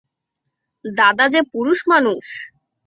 [0.85, 2.25] দাদা যে পুরুষমানুষ।